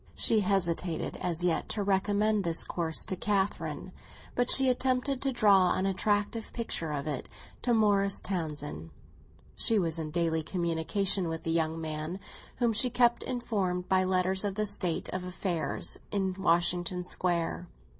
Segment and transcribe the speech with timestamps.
[0.15, 3.91] She hesitated as yet to recommend this course to Catherine,
[4.33, 7.29] but she attempted to draw an attractive picture of it
[7.61, 8.89] to Morris Townsend.
[9.53, 12.19] She was in daily communication with the young man,
[12.55, 17.67] whom she kept informed by letters of the state of affairs in Washington Square.